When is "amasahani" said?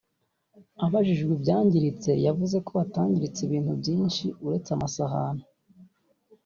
4.75-5.43